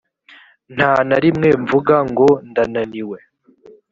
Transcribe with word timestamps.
nta 0.75 0.91
na 1.07 1.17
rimwe 1.23 1.49
mvuga 1.63 1.95
ngo 2.09 2.27
ndananiwe 2.49 3.17